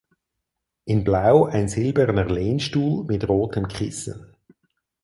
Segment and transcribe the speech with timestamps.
[0.85, 4.33] In Blau ein silberner Lehnstuhl mit rotem Kissen.